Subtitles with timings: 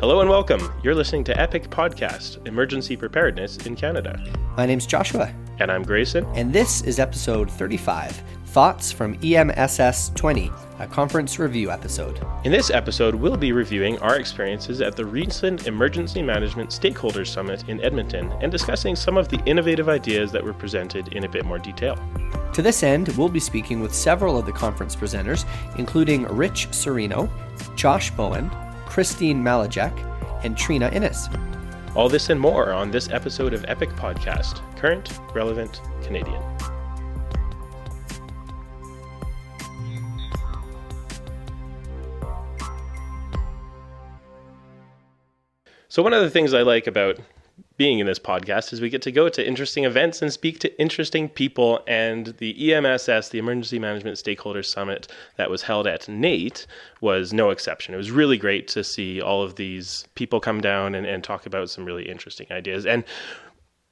[0.00, 0.72] Hello and welcome.
[0.82, 4.18] You're listening to Epic Podcast Emergency Preparedness in Canada.
[4.56, 5.30] My name's Joshua.
[5.58, 6.24] And I'm Grayson.
[6.34, 12.18] And this is episode 35 Thoughts from EMSS 20, a conference review episode.
[12.44, 17.68] In this episode, we'll be reviewing our experiences at the recent Emergency Management Stakeholders Summit
[17.68, 21.44] in Edmonton and discussing some of the innovative ideas that were presented in a bit
[21.44, 22.02] more detail.
[22.54, 25.44] To this end, we'll be speaking with several of the conference presenters,
[25.76, 27.28] including Rich Serino,
[27.76, 28.50] Josh Bowen,
[28.90, 29.96] Christine Malajek,
[30.44, 31.28] and Trina Innes.
[31.94, 36.42] All this and more on this episode of Epic Podcast Current, Relevant, Canadian.
[45.88, 47.18] So, one of the things I like about
[47.80, 50.78] being in this podcast is we get to go to interesting events and speak to
[50.78, 51.80] interesting people.
[51.86, 56.66] And the EMSS, the Emergency Management Stakeholders Summit that was held at NAIT,
[57.00, 57.94] was no exception.
[57.94, 61.46] It was really great to see all of these people come down and, and talk
[61.46, 62.84] about some really interesting ideas.
[62.84, 63.02] And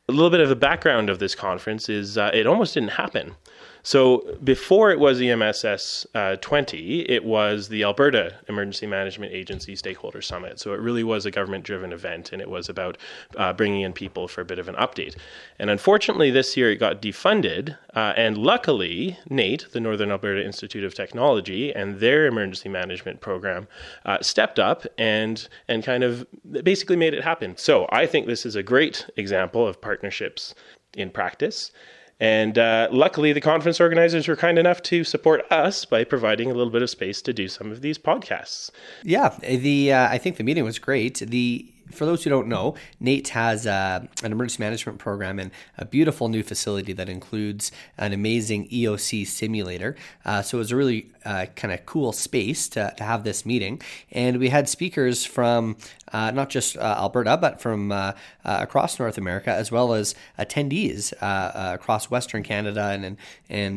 [0.07, 3.37] a little bit of the background of this conference is uh, it almost didn't happen.
[3.83, 10.21] So before it was EMSS uh, 20, it was the Alberta Emergency Management Agency Stakeholder
[10.21, 10.59] Summit.
[10.59, 12.99] So it really was a government driven event and it was about
[13.37, 15.17] uh, bringing in people for a bit of an update.
[15.59, 17.77] And unfortunately, this year it got defunded.
[17.95, 23.67] Uh, and luckily, NAIT, the Northern Alberta Institute of Technology, and their emergency management program
[24.05, 26.27] uh, stepped up and, and kind of
[26.63, 27.57] basically made it happen.
[27.57, 30.55] So I think this is a great example of partnerships
[30.97, 31.73] in practice.
[32.21, 36.55] And uh, luckily, the conference organizers were kind enough to support us by providing a
[36.55, 38.71] little bit of space to do some of these podcasts.
[39.05, 41.19] Yeah, the uh, I think the meeting was great.
[41.19, 45.85] The for those who don't know, NAIT has uh, an emergency management program and a
[45.85, 49.97] beautiful new facility that includes an amazing EOC simulator.
[50.25, 53.45] Uh, so it was a really uh, kind of cool space to, to have this
[53.45, 53.81] meeting.
[54.13, 55.77] And we had speakers from
[56.13, 58.13] uh, not just uh, Alberta, but from uh,
[58.45, 63.17] across North America, as well as attendees across Western Canada and, and,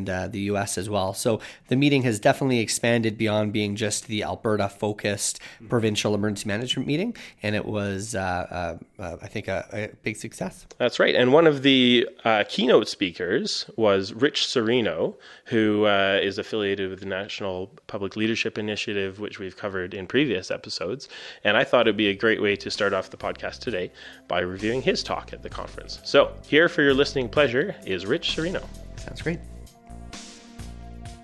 [0.07, 1.13] and the US as well.
[1.13, 6.87] So the meeting has definitely expanded beyond being just the Alberta focused provincial emergency management
[6.87, 7.15] meeting.
[7.43, 10.65] And it was was, uh, uh, uh, I think, a, a, big success.
[10.77, 11.15] That's right.
[11.15, 17.01] And one of the uh, keynote speakers was Rich Serino, who uh, is affiliated with
[17.01, 21.09] the National Public Leadership Initiative, which we've covered in previous episodes.
[21.43, 23.91] And I thought it'd be a great way to start off the podcast today
[24.27, 25.99] by reviewing his talk at the conference.
[26.03, 28.63] So, here for your listening pleasure is Rich Serino.
[28.97, 29.39] Sounds great.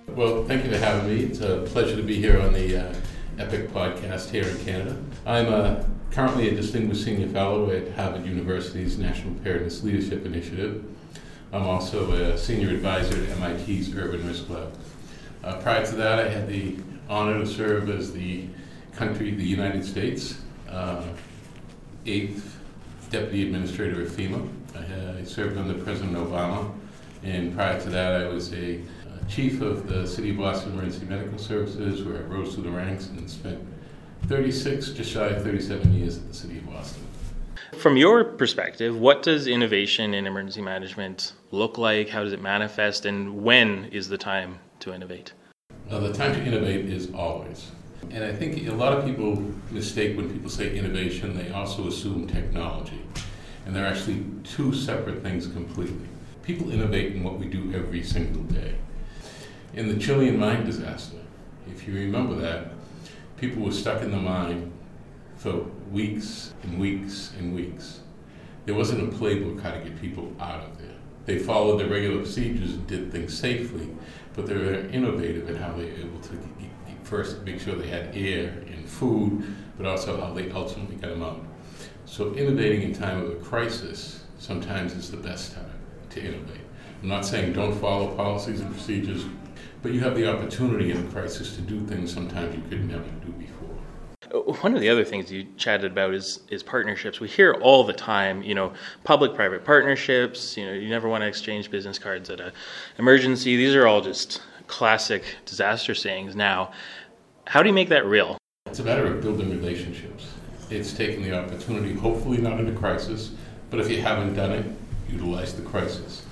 [0.09, 1.23] Well, thank you for having me.
[1.23, 2.95] It's a pleasure to be here on the uh,
[3.39, 4.97] Epic podcast here in Canada.
[5.25, 10.83] I'm a currently a Distinguished Senior Fellow at Harvard University's National Preparedness Leadership Initiative.
[11.53, 14.77] I'm also a Senior Advisor at MIT's Urban Risk Lab.
[15.43, 16.77] Uh, prior to that, I had the
[17.09, 18.47] honor to serve as the
[18.93, 21.03] country, the United States, uh,
[22.05, 22.59] eighth
[23.09, 24.49] Deputy Administrator of FEMA.
[24.75, 26.73] I, I, served under President Obama,
[27.23, 31.05] and prior to that, I was a uh, chief of the City of Boston Emergency
[31.05, 33.59] Medical Services, where I rose through the ranks and spent
[34.27, 37.03] 36, just shy of 37 years at the City of Boston.
[37.77, 42.09] From your perspective, what does innovation in emergency management look like?
[42.09, 43.05] How does it manifest?
[43.05, 45.31] And when is the time to innovate?
[45.89, 47.71] Now, the time to innovate is always.
[48.11, 52.27] And I think a lot of people mistake when people say innovation, they also assume
[52.27, 53.01] technology.
[53.65, 56.07] And they're actually two separate things completely.
[56.43, 58.75] People innovate in what we do every single day.
[59.73, 61.17] In the Chilean mine disaster,
[61.69, 62.71] if you remember that,
[63.37, 64.71] people were stuck in the mine
[65.35, 65.53] for
[65.91, 68.01] weeks and weeks and weeks.
[68.65, 70.95] There wasn't a playbook how to get people out of there.
[71.25, 73.89] They followed the regular procedures and did things safely,
[74.33, 76.37] but they were innovative in how they were able to
[77.07, 79.41] first make sure they had air and food,
[79.77, 81.41] but also how they ultimately got them out.
[82.05, 85.71] So innovating in time of a crisis sometimes is the best time
[86.11, 86.61] to innovate.
[87.01, 89.23] I'm not saying don't follow policies and procedures
[89.81, 93.03] but you have the opportunity in a crisis to do things sometimes you could never
[93.25, 94.53] do before.
[94.61, 97.19] One of the other things you chatted about is is partnerships.
[97.19, 100.57] We hear all the time, you know, public-private partnerships.
[100.57, 102.51] You know, you never want to exchange business cards at an
[102.97, 103.55] emergency.
[103.55, 106.35] These are all just classic disaster sayings.
[106.35, 106.71] Now,
[107.45, 108.37] how do you make that real?
[108.65, 110.27] It's a matter of building relationships.
[110.69, 113.31] It's taking the opportunity, hopefully not in a crisis,
[113.69, 114.65] but if you haven't done it,
[115.09, 116.25] utilize the crisis.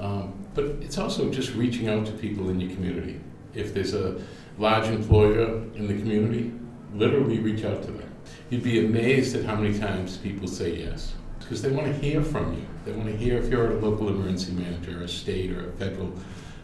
[0.00, 3.20] Um, but it's also just reaching out to people in your community.
[3.54, 4.20] If there's a
[4.58, 6.52] large employer in the community,
[6.92, 8.12] literally reach out to them.
[8.50, 12.24] You'd be amazed at how many times people say yes because they want to hear
[12.24, 12.66] from you.
[12.84, 16.12] They want to hear if you're a local emergency manager, a state or a federal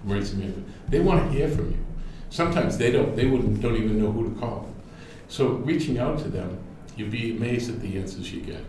[0.02, 0.62] emergency manager.
[0.88, 1.79] They want to hear from you.
[2.31, 3.14] Sometimes they don't.
[3.14, 4.75] They wouldn't don't even know who to call.
[5.29, 6.58] So reaching out to them
[6.96, 8.64] You'd be amazed at the answers you get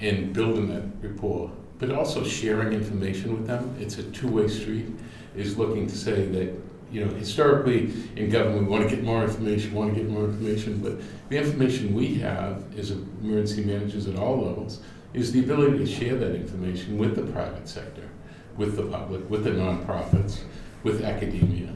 [0.00, 3.74] and building that rapport, but also sharing information with them.
[3.80, 4.86] It's a two-way street.
[5.34, 6.52] Is looking to say that
[6.90, 10.24] you know historically in government we want to get more information, want to get more
[10.24, 14.80] information, but the information we have as emergency managers at all levels
[15.14, 18.08] is the ability to share that information with the private sector,
[18.56, 20.40] with the public, with the nonprofits,
[20.82, 21.72] with academia.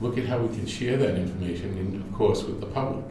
[0.00, 3.04] Look at how we can share that information, and of course with the public.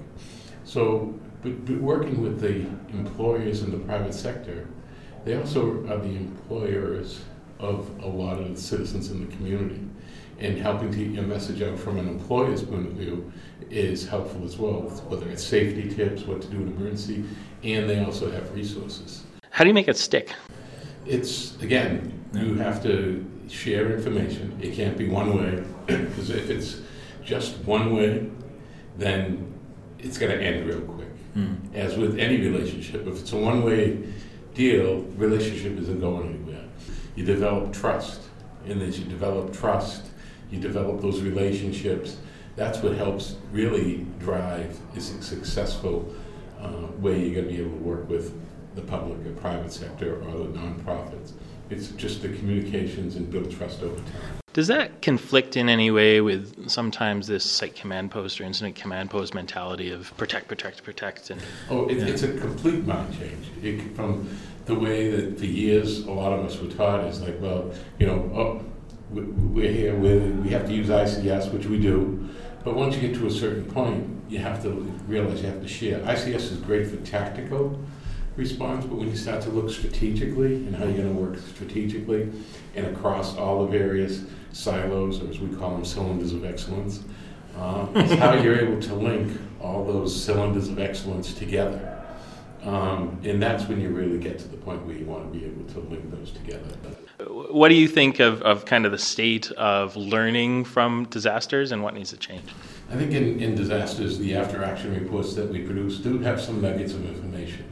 [0.65, 4.67] So, but, but working with the employers in the private sector,
[5.29, 7.21] they also are the employers
[7.59, 9.79] of a lot of the citizens in the community.
[10.39, 13.31] And helping to get a message out from an employer's point of view
[13.69, 17.25] is helpful as well, whether it's safety tips, what to do in emergency,
[17.63, 19.23] and they also have resources.
[19.51, 20.33] How do you make it stick?
[21.05, 24.57] It's, again, you have to share information.
[24.59, 26.81] It can't be one way, because if it's
[27.23, 28.27] just one way,
[28.97, 29.53] then
[29.99, 31.35] it's going to end real quick.
[31.35, 31.75] Mm.
[31.75, 33.99] As with any relationship, if it's a one way
[34.59, 36.65] deal, relationship isn't going anywhere.
[37.15, 38.19] You develop trust.
[38.65, 40.07] And as you develop trust,
[40.51, 42.17] you develop those relationships.
[42.57, 46.13] That's what helps really drive is a successful
[46.59, 48.37] uh, way you're going to be able to work with
[48.75, 51.31] the public, the private sector, or the nonprofits.
[51.69, 54.39] It's just the communications and build trust over time.
[54.53, 59.11] Does that conflict in any way with sometimes this site command post or incident command
[59.11, 61.29] post mentality of protect, protect, protect?
[61.29, 62.05] And oh, it, yeah.
[62.07, 63.47] it's a complete mind change.
[63.61, 64.27] It, from
[64.65, 68.07] the way that for years a lot of us were taught is like, well, you
[68.07, 68.65] know, oh,
[69.11, 72.27] we're here with we have to use ICS, which we do.
[72.63, 74.71] But once you get to a certain point, you have to
[75.07, 75.99] realize you have to share.
[76.01, 77.79] ICS is great for tactical
[78.35, 82.31] response, but when you start to look strategically and how you're going to work strategically
[82.75, 87.03] and across all the various silos, or as we call them, cylinders of excellence,
[87.57, 91.95] uh, is how you're able to link all those cylinders of excellence together.
[92.63, 95.45] Um, and that's when you really get to the point where you want to be
[95.45, 96.75] able to link those together.
[97.49, 101.83] What do you think of, of kind of the state of learning from disasters and
[101.83, 102.43] what needs to change?
[102.89, 106.61] I think in, in disasters, the after action reports that we produce do have some
[106.61, 107.65] nuggets of information.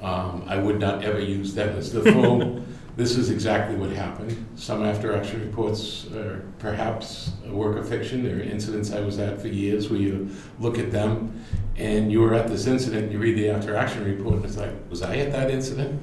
[0.00, 2.64] Um, I would not ever use them as the full.
[2.96, 4.46] this is exactly what happened.
[4.54, 8.22] Some after action reports are perhaps a work of fiction.
[8.22, 10.30] There are incidents I was at for years where you
[10.60, 11.44] look at them
[11.76, 14.56] and you were at this incident, and you read the after action report, and it's
[14.56, 16.00] like, was I at that incident?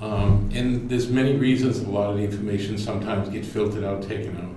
[0.00, 4.36] Um, and there's many reasons a lot of the information sometimes gets filtered out, taken
[4.36, 4.56] out.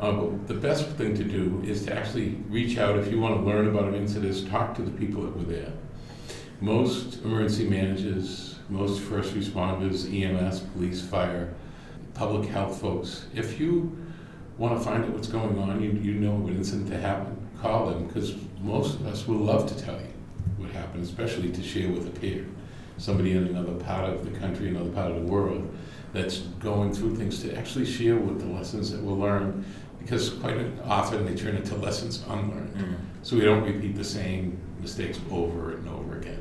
[0.00, 3.36] Uh, but the best thing to do is to actually reach out if you want
[3.36, 5.72] to learn about an incident, talk to the people that were there
[6.60, 11.52] most emergency managers, most first responders, EMS, police, fire,
[12.14, 13.96] public health folks, if you
[14.58, 17.86] want to find out what's going on, you, you know what incident to happen, call
[17.86, 20.12] them because most of us will love to tell you
[20.58, 22.46] what happened, especially to share with a peer,
[22.98, 25.74] somebody in another part of the country, another part of the world
[26.12, 29.64] that's going through things to actually share with the lessons that we'll learn
[30.00, 32.74] because quite often they turn into lessons unlearned.
[32.74, 32.96] Mm.
[33.22, 36.39] So we don't repeat the same mistakes over and over again.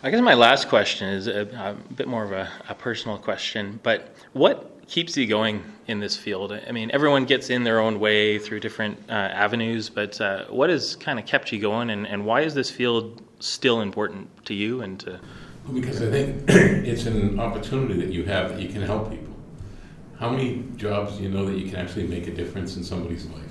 [0.00, 3.80] I guess my last question is a, a bit more of a, a, personal question,
[3.82, 6.52] but what keeps you going in this field?
[6.52, 10.70] I mean, everyone gets in their own way through different uh, avenues, but uh, what
[10.70, 14.54] has kind of kept you going, and, and why is this field still important to
[14.54, 15.18] you and to?
[15.74, 19.34] Because I think it's an opportunity that you have that you can help people.
[20.20, 23.26] How many jobs do you know that you can actually make a difference in somebody's
[23.26, 23.50] life?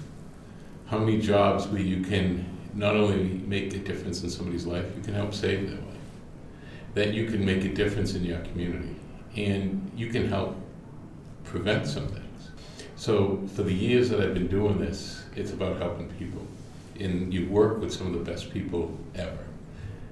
[0.86, 5.04] How many jobs where you can not only make a difference in somebody's life, you
[5.04, 5.87] can help save life?
[6.94, 8.96] That you can make a difference in your community
[9.36, 10.56] and you can help
[11.44, 12.24] prevent some things.
[12.96, 16.46] So, for the years that I've been doing this, it's about helping people.
[17.00, 19.46] And you work with some of the best people ever.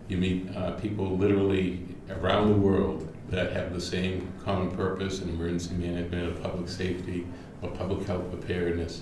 [0.07, 5.29] You meet uh, people literally around the world that have the same common purpose in
[5.29, 7.25] emergency management or public safety
[7.63, 9.01] or public health preparedness,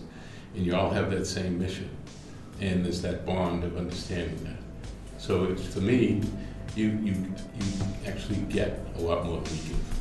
[0.55, 1.89] and you all have that same mission.
[2.61, 5.21] And there's that bond of understanding that.
[5.21, 6.21] So, for me,
[6.75, 7.65] you, you, you
[8.07, 9.93] actually get a lot more than you give.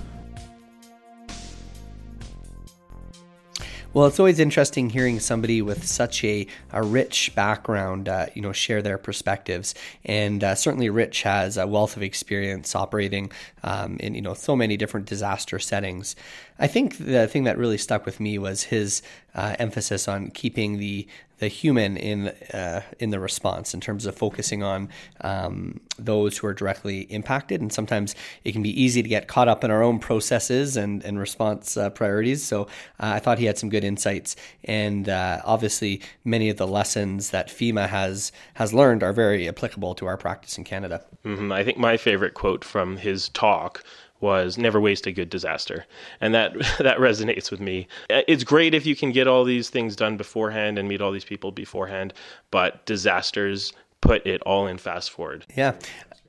[3.95, 8.53] Well, it's always interesting hearing somebody with such a, a rich background, uh, you know,
[8.53, 9.75] share their perspectives.
[10.03, 13.31] And uh, certainly, Rich has a wealth of experience operating
[13.63, 16.17] um, in you know so many different disaster settings.
[16.59, 19.03] I think the thing that really stuck with me was his
[19.35, 21.07] uh, emphasis on keeping the
[21.43, 24.89] the human in uh, in the response in terms of focusing on
[25.23, 27.61] um, those who are directly impacted.
[27.61, 31.03] And sometimes it can be easy to get caught up in our own processes and,
[31.05, 32.45] and response uh, priorities.
[32.45, 32.63] So
[33.01, 34.37] uh, I thought he had some good insights.
[34.63, 39.97] And uh, obviously, many of the lessons that FEMA has has learned are very applicable
[39.97, 41.05] to our practice in Canada.
[41.25, 41.51] Mm-hmm.
[41.51, 43.83] I think my favorite quote from his talk
[44.23, 45.85] was never waste a good disaster.
[46.21, 47.89] And that that resonates with me.
[48.09, 51.13] Uh, it's great if you can get all these things done beforehand and meet all
[51.13, 52.15] these people beforehand
[52.51, 55.45] but disasters put it all in fast forward.
[55.57, 55.75] Yeah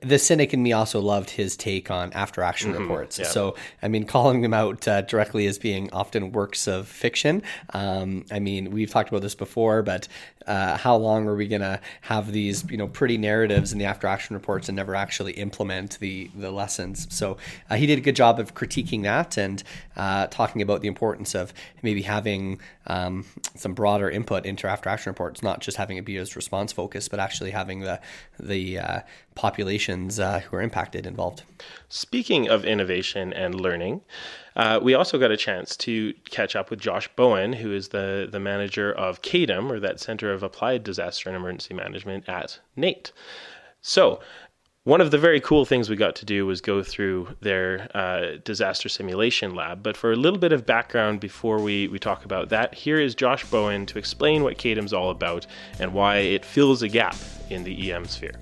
[0.03, 3.19] the cynic in me also loved his take on after action mm-hmm, reports.
[3.19, 3.25] Yeah.
[3.25, 7.43] So, I mean, calling them out uh, directly as being often works of fiction.
[7.73, 10.07] Um, I mean, we've talked about this before, but
[10.45, 13.85] uh, how long are we going to have these, you know, pretty narratives in the
[13.85, 17.07] after action reports and never actually implement the the lessons?
[17.09, 17.37] So,
[17.69, 19.63] uh, he did a good job of critiquing that and
[19.95, 25.09] uh, talking about the importance of maybe having um, some broader input into after action
[25.09, 27.99] reports, not just having it be as response focused, but actually having the
[28.39, 28.99] the uh,
[29.93, 31.43] uh, who are impacted involved.
[31.89, 34.01] Speaking of innovation and learning,
[34.55, 38.27] uh, we also got a chance to catch up with Josh Bowen, who is the,
[38.31, 43.11] the manager of CADEM, or that Center of Applied Disaster and Emergency Management at NAIT.
[43.81, 44.19] So,
[44.85, 48.37] one of the very cool things we got to do was go through their uh,
[48.43, 49.81] disaster simulation lab.
[49.81, 53.15] But for a little bit of background before we, we talk about that, here is
[53.15, 55.47] Josh Bowen to explain what CADEM's all about
[55.79, 57.15] and why it fills a gap
[57.49, 58.33] in the EM sphere.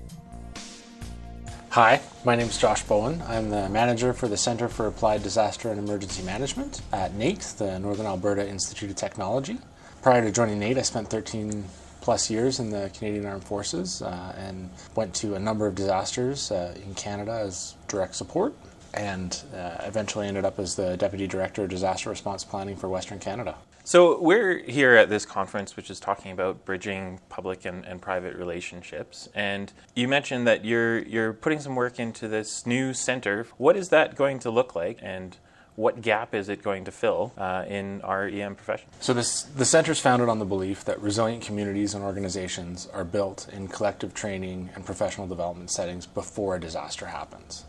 [1.72, 3.22] Hi, my name is Josh Bowen.
[3.26, 7.78] I'm the manager for the Center for Applied Disaster and Emergency Management at NAIT, the
[7.78, 9.56] Northern Alberta Institute of Technology.
[10.02, 11.64] Prior to joining NAIT, I spent 13
[12.02, 16.50] plus years in the Canadian Armed Forces uh, and went to a number of disasters
[16.50, 18.52] uh, in Canada as direct support
[18.92, 23.18] and uh, eventually ended up as the Deputy Director of Disaster Response Planning for Western
[23.18, 23.54] Canada.
[23.84, 28.36] So we're here at this conference, which is talking about bridging public and, and, private
[28.36, 29.28] relationships.
[29.34, 33.44] And you mentioned that you're you're putting some work into this new center.
[33.56, 35.36] What is that going to look like, and
[35.74, 38.88] what gap is it going to fill uh, in our EM profession?
[39.00, 43.04] So this the center is founded on the belief that resilient communities and organizations are
[43.04, 47.64] built in collective training and professional development settings before a disaster happens.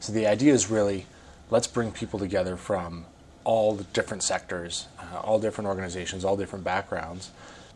[0.00, 1.06] So the idea is really
[1.48, 3.06] let's bring people together from
[3.44, 7.30] all the different sectors, uh, all different organizations, all different backgrounds,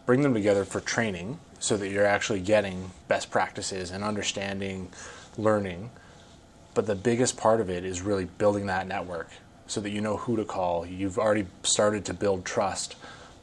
[0.06, 4.90] bring them together for training so that you're actually getting best practices and understanding,
[5.36, 5.90] learning.
[6.74, 9.28] But the biggest part of it is really building that network
[9.66, 10.86] so that you know who to call.
[10.86, 12.96] You've already started to build trust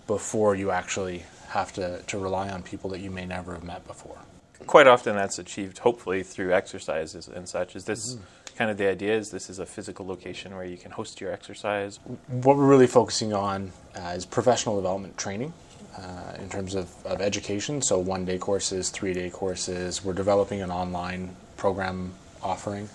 [0.07, 3.85] before you actually have to, to rely on people that you may never have met
[3.85, 4.17] before.
[4.65, 7.75] Quite often that's achieved, hopefully, through exercises and such.
[7.75, 8.15] Is this.
[8.15, 11.21] Mm-hmm kind of the idea is this is a physical location where you can host
[11.21, 11.99] your exercise.
[12.27, 15.53] What we're really focusing on uh, is professional development training.
[15.97, 20.03] Uh, in terms of, of education, so one day courses, three day courses.
[20.03, 22.89] We're developing an online program offering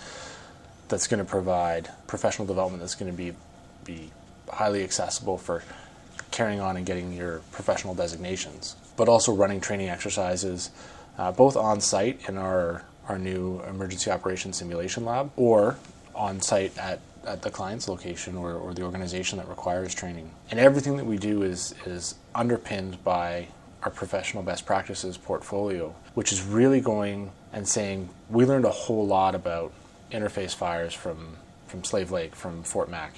[0.89, 3.33] that's going to provide professional development that's going to be,
[3.87, 4.11] be
[4.51, 5.63] highly accessible for
[6.31, 10.71] carrying on and getting your professional designations, but also running training exercises
[11.17, 15.77] uh, both on site in our our new emergency operations simulation lab or
[16.15, 20.31] on site at, at the client's location or, or the organization that requires training.
[20.51, 23.49] And everything that we do is, is underpinned by
[23.83, 29.07] our professional best practices portfolio, which is really going and saying we learned a whole
[29.07, 29.73] lot about
[30.13, 31.37] interface fires from,
[31.67, 33.15] from Slave Lake, from Fort Mac,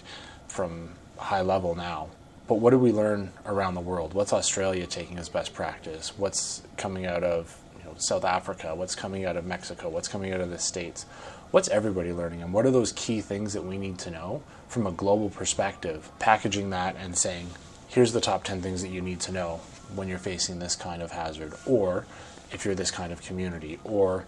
[0.49, 2.09] from High Level now.
[2.49, 4.15] But what do we learn around the world?
[4.15, 6.13] What's Australia taking as best practice?
[6.17, 7.57] What's coming out of
[7.99, 11.05] South Africa, what's coming out of Mexico, what's coming out of the States.
[11.51, 14.87] What's everybody learning, and what are those key things that we need to know from
[14.87, 16.11] a global perspective?
[16.19, 17.51] Packaging that and saying,
[17.89, 19.61] here's the top 10 things that you need to know
[19.95, 22.07] when you're facing this kind of hazard, or
[22.53, 24.25] if you're this kind of community, or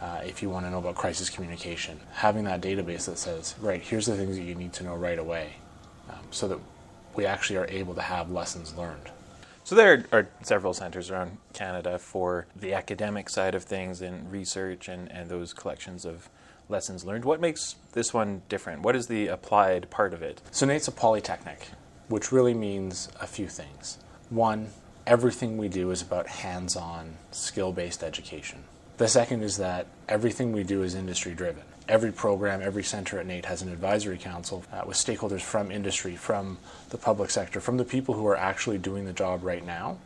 [0.00, 1.98] uh, if you want to know about crisis communication.
[2.12, 5.18] Having that database that says, right, here's the things that you need to know right
[5.18, 5.56] away,
[6.08, 6.60] um, so that
[7.16, 9.10] we actually are able to have lessons learned.
[9.68, 14.88] So there are several centers around Canada for the academic side of things and research
[14.88, 16.30] and, and those collections of
[16.70, 17.26] lessons learned.
[17.26, 18.80] What makes this one different?
[18.80, 20.40] What is the applied part of it?
[20.52, 21.68] So NAIT's a polytechnic,
[22.08, 23.98] which really means a few things.
[24.30, 24.70] One,
[25.06, 28.64] everything we do is about hands-on, skill-based education.
[28.96, 33.26] The second is that everything we do is industry driven every program, every center at
[33.26, 36.58] NAIT has an advisory council uh, with stakeholders from industry, from
[36.90, 39.98] the public sector, from the people who are actually doing the job right now.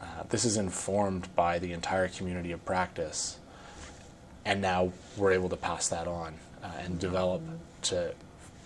[0.00, 3.38] Uh, this is informed by the entire community of practice,
[4.44, 7.42] and now we're able to pass that on uh, and develop
[7.82, 8.12] to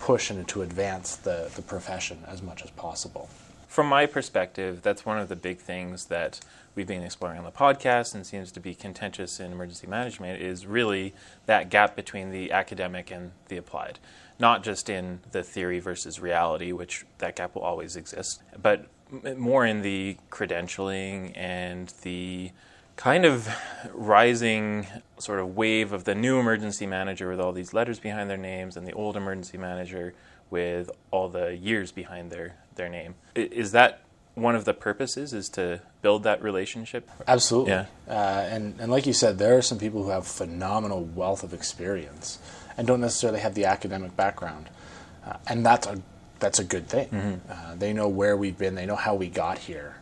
[0.00, 3.28] push and to advance the, the profession as much as possible.
[3.72, 6.40] From my perspective, that's one of the big things that
[6.74, 10.66] we've been exploring on the podcast and seems to be contentious in emergency management is
[10.66, 11.14] really
[11.46, 13.98] that gap between the academic and the applied.
[14.38, 18.88] Not just in the theory versus reality, which that gap will always exist, but
[19.38, 22.50] more in the credentialing and the
[22.96, 23.48] kind of
[23.94, 24.86] rising
[25.18, 28.76] sort of wave of the new emergency manager with all these letters behind their names
[28.76, 30.12] and the old emergency manager
[30.52, 33.14] with all the years behind their, their name.
[33.34, 34.02] Is that
[34.34, 37.10] one of the purposes is to build that relationship?
[37.26, 37.72] Absolutely.
[37.72, 37.86] Yeah.
[38.06, 41.52] Uh, and, and like you said, there are some people who have phenomenal wealth of
[41.52, 42.38] experience
[42.76, 44.68] and don't necessarily have the academic background.
[45.26, 46.02] Uh, and that's a,
[46.38, 47.08] that's a good thing.
[47.08, 47.50] Mm-hmm.
[47.50, 49.96] Uh, they know where we've been, they know how we got here.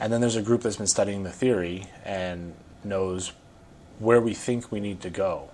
[0.00, 3.32] And then there's a group that's been studying the theory and knows
[3.98, 5.48] where we think we need to go.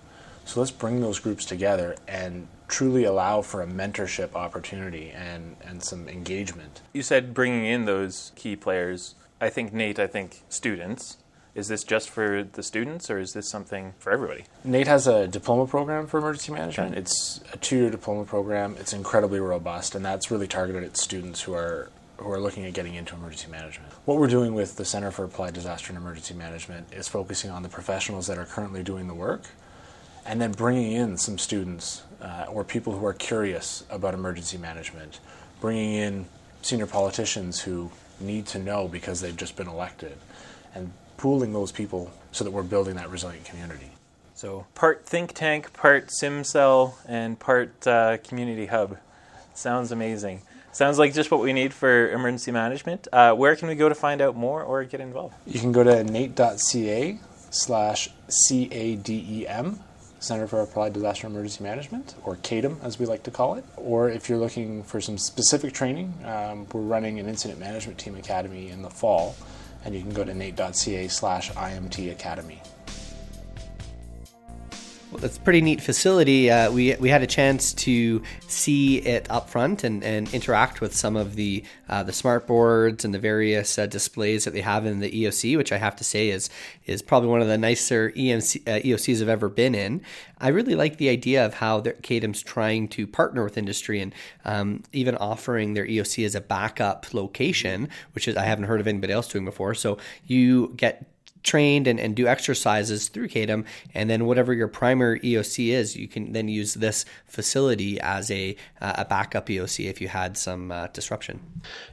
[0.45, 5.83] So let's bring those groups together and truly allow for a mentorship opportunity and, and
[5.85, 6.81] some engagement.
[6.95, 9.15] You said bringing in those key players.
[9.41, 11.19] I think, NAIT, I think students.
[11.55, 14.45] Is this just for the students or is this something for everybody?
[14.65, 16.97] NAIT has a diploma program for emergency management.
[16.97, 18.75] It's a two year diploma program.
[18.81, 22.73] It's incredibly robust, and that's really targeted at students who are who are looking at
[22.73, 23.93] getting into emergency management.
[24.07, 27.63] What we're doing with the Center for Applied Disaster and Emergency Management is focusing on
[27.63, 29.43] the professionals that are currently doing the work
[30.25, 35.21] and then bringing in some students uh, or people who are curious about emergency management,
[35.61, 36.27] bringing in
[36.63, 40.17] senior politicians who need to know because they've just been elected,
[40.75, 43.91] and pooling those people so that we're building that resilient community.
[44.35, 48.99] So part think tank, part SimCell, and part uh, community hub.
[49.55, 50.43] Sounds amazing.
[50.73, 53.07] Sounds like just what we need for emergency management.
[53.13, 55.35] Uh, where can we go to find out more or get involved?
[55.47, 57.19] You can go to nait.ca
[57.51, 59.79] slash CADEM,
[60.23, 63.65] Center for Applied Disaster Emergency Management, or CADEM as we like to call it.
[63.77, 68.15] Or if you're looking for some specific training, um, we're running an Incident Management Team
[68.17, 69.35] Academy in the fall,
[69.85, 72.61] and you can go to nait.ca slash IMT Academy.
[75.13, 76.51] Well, it's a pretty neat facility.
[76.51, 80.95] Uh, we, we had a chance to see it up front and, and interact with
[80.95, 84.87] some of the uh, the smart boards and the various uh, displays that they have
[84.87, 86.49] in the EOC, which I have to say is
[86.87, 90.01] is probably one of the nicer EMC, uh, EOCs I've ever been in.
[90.41, 94.15] I really like the idea of how CADEM's trying to partner with industry and
[94.47, 98.87] um, even offering their EOC as a backup location, which is I haven't heard of
[98.87, 99.75] anybody else doing before.
[99.75, 101.07] So you get
[101.43, 106.09] trained and, and do exercises through CADEM, and then whatever your primary EOC is, you
[106.09, 110.71] can then use this facility as a uh, a backup EOC if you had some
[110.71, 111.41] uh, disruption.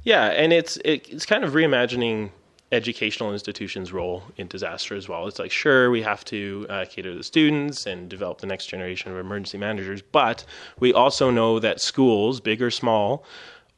[0.03, 2.31] Yeah, and it's it, it's kind of reimagining
[2.71, 5.27] educational institutions' role in disaster as well.
[5.27, 8.67] It's like sure we have to uh, cater to the students and develop the next
[8.67, 10.45] generation of emergency managers, but
[10.79, 13.25] we also know that schools, big or small,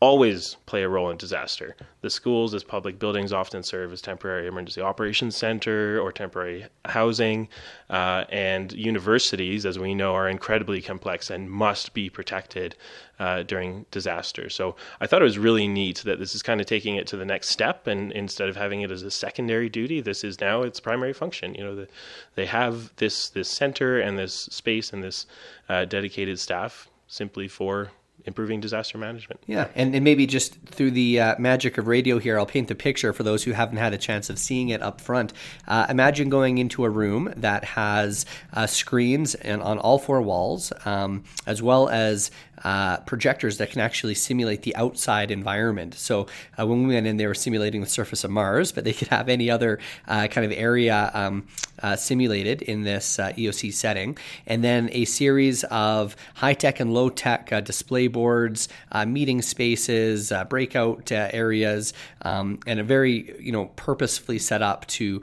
[0.01, 1.75] always play a role in disaster.
[2.01, 7.47] The schools as public buildings often serve as temporary emergency operations center or temporary housing,
[7.87, 12.75] uh, and universities, as we know, are incredibly complex and must be protected
[13.19, 14.49] uh, during disaster.
[14.49, 17.17] So I thought it was really neat that this is kind of taking it to
[17.17, 20.63] the next step, and instead of having it as a secondary duty, this is now
[20.63, 21.53] its primary function.
[21.53, 21.87] You know, the,
[22.33, 25.27] they have this this center and this space and this
[25.69, 27.91] uh, dedicated staff simply for
[28.25, 29.41] improving disaster management.
[29.47, 32.75] Yeah, and, and maybe just through the uh, magic of radio here, I'll paint the
[32.75, 35.33] picture for those who haven't had a chance of seeing it up front.
[35.67, 40.71] Uh, imagine going into a room that has uh, screens and on all four walls,
[40.85, 42.31] um, as well as
[42.63, 45.95] uh, projectors that can actually simulate the outside environment.
[45.95, 46.27] So
[46.59, 49.07] uh, when we went in, they were simulating the surface of Mars, but they could
[49.07, 51.47] have any other uh, kind of area um,
[51.81, 54.17] uh, simulated in this uh, EOC setting.
[54.45, 59.41] And then a series of high tech and low tech uh, display boards, uh, meeting
[59.41, 61.93] spaces, uh, breakout uh, areas,
[62.23, 65.21] um, and a very you know purposefully set up to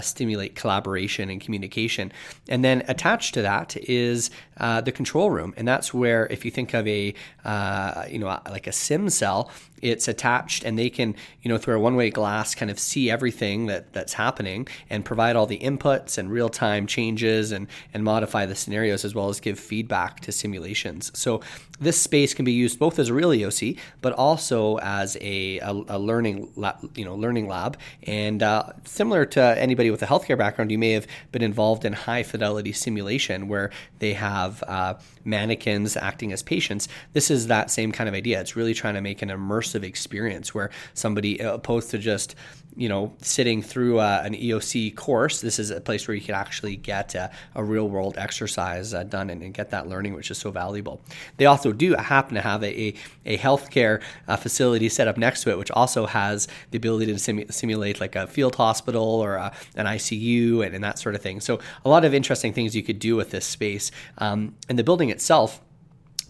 [0.00, 2.12] stimulate collaboration and communication.
[2.48, 6.74] And then attached to that is the control room, and that's where if you think
[6.74, 9.50] of a uh, you know like a SimCell
[9.82, 13.66] it's attached and they can you know through a one-way glass kind of see everything
[13.66, 18.54] that that's happening and provide all the inputs and real-time changes and and modify the
[18.54, 21.10] scenarios as well as give feedback to simulations.
[21.14, 21.40] So
[21.78, 25.70] this space can be used both as a real EOC but also as a, a,
[25.88, 27.78] a learning lab, you know learning lab.
[28.04, 31.92] And uh, similar to anybody with a healthcare background you may have been involved in
[31.92, 36.88] high fidelity simulation where they have uh, mannequins acting as patients.
[37.12, 38.40] This is that same kind of idea.
[38.40, 42.34] It's really trying to make an immersive immersive experience where somebody, uh, opposed to just
[42.78, 46.34] you know, sitting through uh, an EOC course, this is a place where you can
[46.34, 50.30] actually get uh, a real world exercise uh, done and, and, get that learning, which
[50.30, 51.00] is so valuable.
[51.38, 55.50] They also do happen to have a, a, healthcare uh, facility set up next to
[55.50, 59.52] it, which also has the ability to simu- simulate like a field hospital or a,
[59.76, 61.40] an ICU and, and, that sort of thing.
[61.40, 63.90] So, a lot of interesting things you could do with this space.
[64.18, 65.62] Um, and the building itself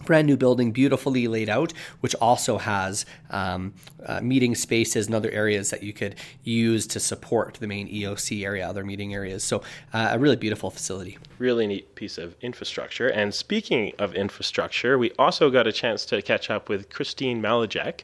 [0.05, 3.73] brand new building, beautifully laid out, which also has um,
[4.05, 8.43] uh, meeting spaces and other areas that you could use to support the main EOC
[8.43, 9.43] area, other meeting areas.
[9.43, 9.61] So,
[9.93, 11.17] uh, a really beautiful facility.
[11.39, 13.09] Really neat piece of infrastructure.
[13.09, 18.01] And speaking of infrastructure, we also got a chance to catch up with Christine Malajek,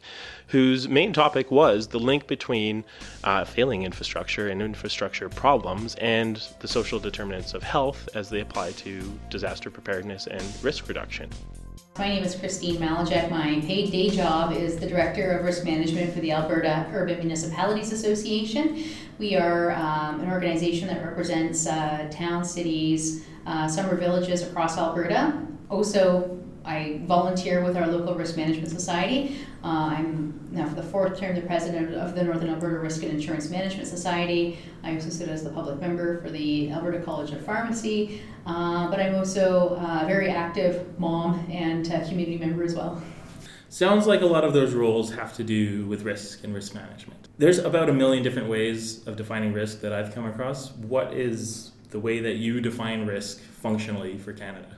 [0.47, 2.83] whose main topic was the link between
[3.23, 8.71] uh, failing infrastructure and infrastructure problems and the social determinants of health as they apply
[8.71, 11.29] to disaster preparedness and risk reduction.
[11.99, 13.29] My name is Christine Malajek.
[13.29, 17.91] My paid day job is the Director of Risk Management for the Alberta Urban Municipalities
[17.91, 18.85] Association.
[19.19, 25.39] We are um, an organization that represents uh, towns, cities, uh, summer villages across Alberta.
[25.69, 29.37] Also, I volunteer with our local risk management society.
[29.63, 33.11] Uh, I'm now for the fourth term the president of the Northern Alberta Risk and
[33.11, 34.59] Insurance Management Society.
[34.83, 38.99] I also sit as the public member for the Alberta College of Pharmacy, uh, but
[38.99, 43.01] I'm also a very active mom and community member as well.
[43.69, 47.27] Sounds like a lot of those roles have to do with risk and risk management.
[47.39, 50.71] There's about a million different ways of defining risk that I've come across.
[50.73, 54.77] What is the way that you define risk functionally for Canada?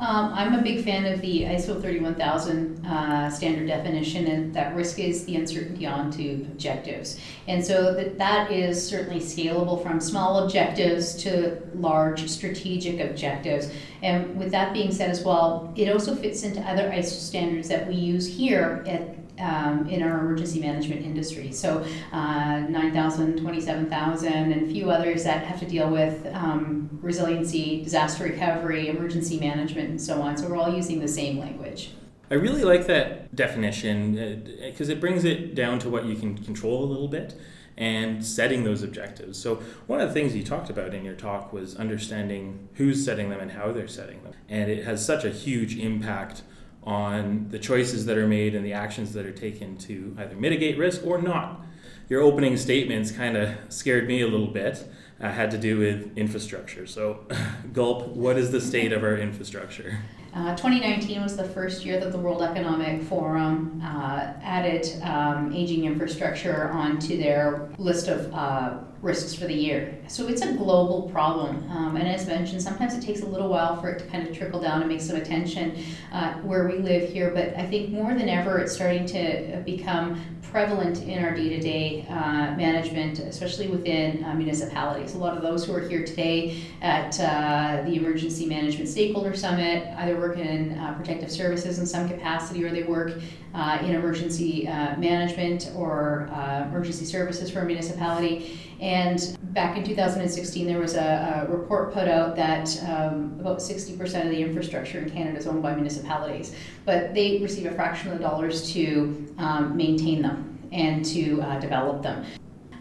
[0.00, 5.00] Um, I'm a big fan of the ISO 31000 uh, standard definition, and that risk
[5.00, 7.18] is the uncertainty onto objectives.
[7.48, 13.72] And so that, that is certainly scalable from small objectives to large strategic objectives.
[14.02, 17.88] And with that being said as well, it also fits into other ISO standards that
[17.88, 21.52] we use here at um, in our emergency management industry.
[21.52, 27.82] So, uh, 9,000, 27,000, and a few others that have to deal with um, resiliency,
[27.82, 30.36] disaster recovery, emergency management, and so on.
[30.36, 31.90] So, we're all using the same language.
[32.30, 36.36] I really like that definition because uh, it brings it down to what you can
[36.36, 37.34] control a little bit
[37.78, 39.38] and setting those objectives.
[39.38, 43.30] So, one of the things you talked about in your talk was understanding who's setting
[43.30, 44.34] them and how they're setting them.
[44.48, 46.42] And it has such a huge impact
[46.82, 50.78] on the choices that are made and the actions that are taken to either mitigate
[50.78, 51.60] risk or not.
[52.08, 54.86] Your opening statements kind of scared me a little bit.
[55.20, 56.86] Uh, had to do with infrastructure.
[56.86, 57.26] So,
[57.72, 59.98] Gulp, what is the state of our infrastructure?
[60.34, 65.84] Uh, 2019 was the first year that the World Economic Forum uh, added um, aging
[65.84, 69.98] infrastructure onto their list of uh, risks for the year.
[70.06, 71.68] So it's a global problem.
[71.70, 74.36] Um, and as mentioned, sometimes it takes a little while for it to kind of
[74.36, 77.30] trickle down and make some attention uh, where we live here.
[77.30, 81.60] But I think more than ever, it's starting to become prevalent in our day to
[81.60, 82.04] day
[82.56, 85.14] management, especially within uh, municipalities.
[85.14, 89.86] A lot of those who are here today at uh, the Emergency Management Stakeholder Summit
[89.98, 93.20] either work in uh, protective services in some capacity or they work
[93.54, 94.64] uh, in emergency
[94.98, 96.28] management or
[96.68, 98.58] emergency services for a municipality.
[98.80, 104.24] And back in 2016, there was a, a report put out that um, about 60%
[104.24, 108.18] of the infrastructure in Canada is owned by municipalities, but they receive a fraction of
[108.18, 112.24] the dollars to um, maintain them and to uh, develop them.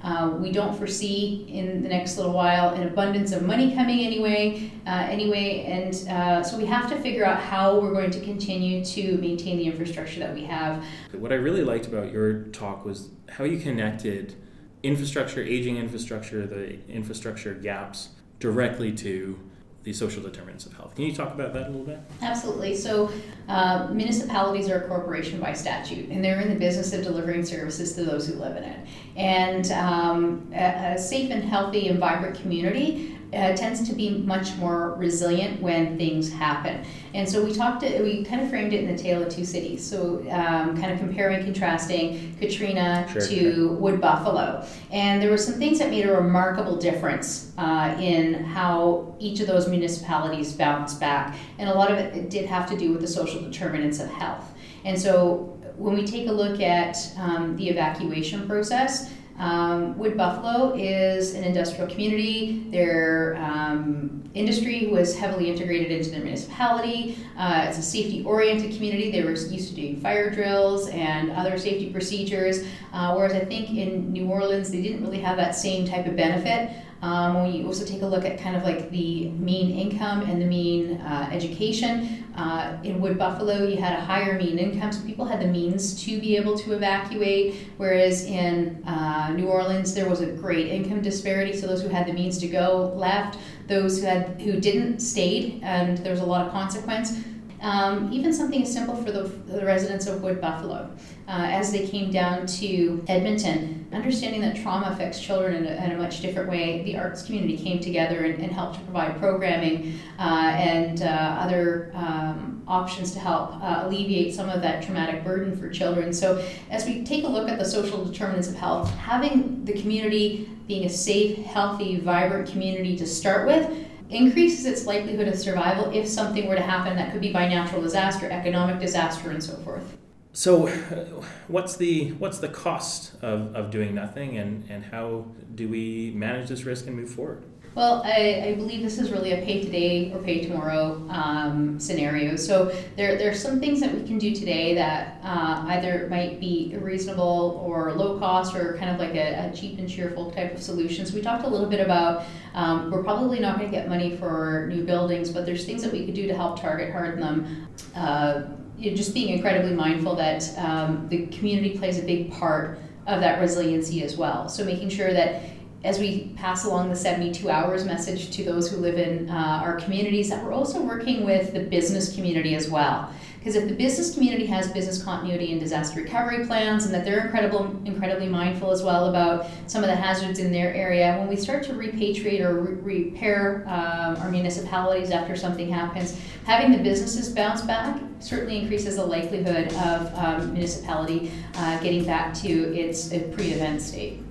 [0.03, 4.71] Uh, we don't foresee in the next little while an abundance of money coming anyway,
[4.85, 8.85] uh, anyway, and uh, so we have to figure out how we're going to continue
[8.85, 10.83] to maintain the infrastructure that we have.
[11.13, 14.35] What I really liked about your talk was how you connected
[14.83, 18.09] infrastructure, aging infrastructure, the infrastructure gaps
[18.39, 19.39] directly to
[19.83, 20.93] the social determinants of health.
[20.95, 21.99] Can you talk about that a little bit?
[22.21, 22.75] Absolutely.
[22.75, 23.09] So,
[23.47, 27.93] uh, municipalities are a corporation by statute, and they're in the business of delivering services
[27.95, 28.85] to those who live in it.
[29.15, 34.55] And um, a, a safe and healthy and vibrant community uh, tends to be much
[34.55, 36.85] more resilient when things happen.
[37.13, 39.43] And so we talked, to, we kind of framed it in the tale of two
[39.43, 39.85] cities.
[39.85, 43.67] So um, kind of comparing, contrasting Katrina sure, to.
[43.77, 44.65] Wood Buffalo.
[44.91, 49.47] And there were some things that made a remarkable difference uh, in how each of
[49.47, 51.35] those municipalities bounced back.
[51.57, 54.53] And a lot of it did have to do with the social determinants of health.
[54.85, 60.75] And so when we take a look at um, the evacuation process, um, Wood Buffalo
[60.75, 62.65] is an industrial community.
[62.71, 67.17] Their um, industry was heavily integrated into their municipality.
[67.37, 69.11] Uh, it's a safety oriented community.
[69.11, 72.65] They were used to doing fire drills and other safety procedures.
[72.91, 76.15] Uh, whereas I think in New Orleans, they didn't really have that same type of
[76.15, 76.71] benefit
[77.01, 80.41] Um, when you also take a look at kind of like the mean income and
[80.41, 85.03] the mean uh, education, uh, in Wood Buffalo, you had a higher mean income, so
[85.05, 87.55] people had the means to be able to evacuate.
[87.77, 91.57] Whereas in uh, New Orleans, there was a great income disparity.
[91.57, 95.61] So those who had the means to go left, those who had who didn't stayed,
[95.63, 97.19] and there was a lot of consequence.
[97.61, 100.91] Um, even something as simple for the, the residents of Wood Buffalo.
[101.27, 105.91] Uh, as they came down to Edmonton, understanding that trauma affects children in a, in
[105.91, 109.99] a much different way, the arts community came together and, and helped to provide programming
[110.19, 115.57] uh, and uh, other um, options to help uh, alleviate some of that traumatic burden
[115.57, 116.13] for children.
[116.13, 120.49] So, as we take a look at the social determinants of health, having the community
[120.67, 126.07] being a safe, healthy, vibrant community to start with increases its likelihood of survival if
[126.07, 129.97] something were to happen that could be by natural disaster, economic disaster, and so forth.
[130.33, 130.67] So,
[131.47, 136.49] what's the what's the cost of, of doing nothing, and, and how do we manage
[136.49, 137.43] this risk and move forward?
[137.77, 142.35] Well, I, I believe this is really a pay today or pay tomorrow um, scenario.
[142.35, 146.39] So there, there are some things that we can do today that uh, either might
[146.39, 150.55] be reasonable or low cost or kind of like a, a, cheap and cheerful type
[150.55, 151.13] of solutions.
[151.13, 154.67] We talked a little bit about um, we're probably not going to get money for
[154.73, 157.67] new buildings, but there's things that we could do to help target harden them.
[157.95, 158.41] Uh,
[158.79, 163.21] you know, just being incredibly mindful that um, the community plays a big part of
[163.21, 164.49] that resiliency as well.
[164.49, 165.43] So making sure that
[165.87, 169.79] as we pass along the 72 hours message to those who live in uh, our
[169.79, 173.09] communities, that we're also working with the business community as well.
[173.39, 177.23] Because if the business community has business continuity and disaster recovery plans, and that they're
[177.23, 181.37] incredible, incredibly mindful as well about some of the hazards in their area, when we
[181.37, 187.29] start to repatriate or re- repair um, our municipalities after something happens, having the businesses
[187.29, 193.81] bounce back certainly increases the likelihood of um, municipality uh, getting back to its pre-event
[193.81, 194.26] state.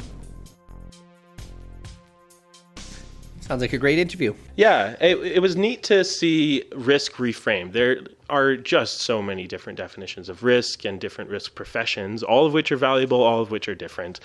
[3.47, 4.35] Sounds like a great interview.
[4.57, 7.73] Yeah, it, it, was neat to see risk reframed.
[7.73, 12.53] There are just so many different definitions of risk and different risk professions, all of
[12.53, 14.19] which are valuable, all of which are different.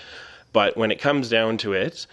[0.54, 2.08] But when it comes down to it,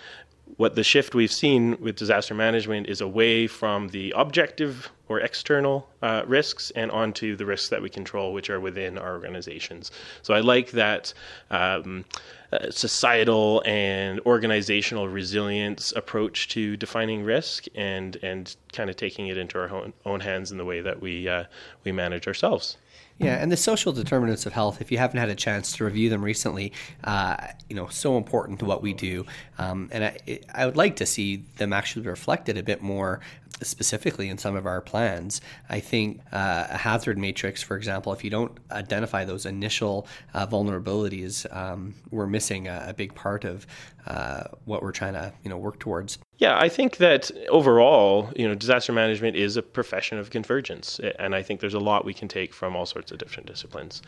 [0.59, 5.89] what the shift we've seen with disaster management is away from the objective or external
[6.03, 9.91] uh, risks and onto the risks that we control, which are within our organizations.
[10.21, 11.15] So I like that
[11.51, 12.05] um,
[12.53, 19.37] uh, societal and organizational resilience approach to defining risk and and kind of taking it
[19.37, 21.45] into our own, own hands in the way that we uh,
[21.85, 22.77] we manage ourselves.
[23.19, 26.09] Yeah, and the social determinants of health, if you haven't had a chance to review
[26.09, 27.37] them recently, uh,
[27.69, 29.27] you know, so important to what we do.
[29.59, 33.19] Um, and I, I would like to see them actually reflected a bit more
[33.63, 35.41] specifically in some of our plans.
[35.69, 40.47] I think uh, a hazard matrix, for example, if you don't identify those initial uh,
[40.47, 43.67] vulnerabilities, um, we're missing a, a, big part of
[44.07, 46.19] uh, what we're trying to you know work towards.
[46.39, 51.35] Yeah, I think that overall, you know, disaster management is a profession of convergence, and
[51.35, 54.03] I think there's a lot we can take from all sorts of different disciplines.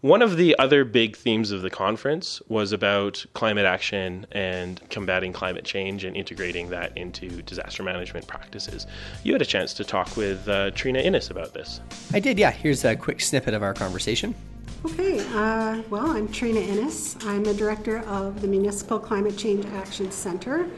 [0.00, 5.32] One of the other big themes of the conference was about climate action and combating
[5.32, 8.86] climate change and integrating that into disaster management practices.
[9.24, 11.80] You had a chance to talk with uh, Trina Innes about this.
[12.12, 12.52] I did, yeah.
[12.52, 14.36] Here's a quick snippet of our conversation.
[14.84, 17.16] Okay, uh, well, I'm Trina Innes.
[17.22, 20.68] I'm the director of the Municipal Climate Change Action Center.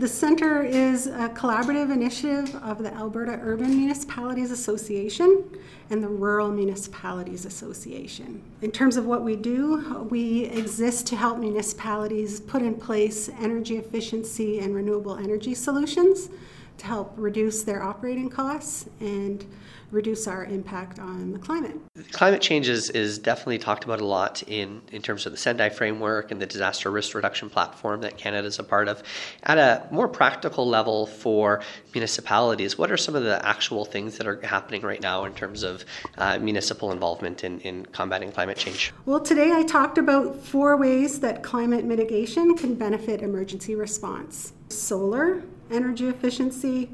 [0.00, 5.44] The center is a collaborative initiative of the Alberta Urban Municipalities Association
[5.90, 8.42] and the Rural Municipalities Association.
[8.62, 13.76] In terms of what we do, we exist to help municipalities put in place energy
[13.76, 16.30] efficiency and renewable energy solutions
[16.78, 19.44] to help reduce their operating costs and
[19.90, 21.76] reduce our impact on the climate.
[22.12, 25.68] Climate change is, is definitely talked about a lot in, in terms of the Sendai
[25.68, 29.02] framework and the disaster risk reduction platform that Canada is a part of.
[29.42, 34.26] At a more practical level for municipalities, what are some of the actual things that
[34.26, 35.84] are happening right now in terms of
[36.18, 38.92] uh, municipal involvement in, in combating climate change?
[39.06, 45.42] Well, today I talked about four ways that climate mitigation can benefit emergency response solar,
[45.70, 46.88] energy efficiency,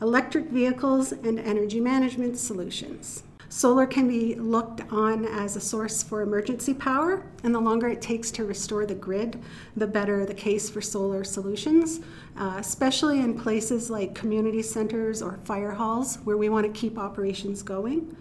[0.00, 3.22] electric vehicles, and energy management solutions.
[3.50, 8.02] Solar can be looked on as a source for emergency power, and the longer it
[8.02, 9.42] takes to restore the grid,
[9.74, 12.00] the better the case for solar solutions,
[12.36, 16.98] uh, especially in places like community centers or fire halls where we want to keep
[16.98, 18.14] operations going.